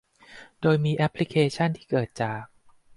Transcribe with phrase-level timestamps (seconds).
[0.61, 2.43] โดยมีแอปพลิเคชั่นที่เกิดจาก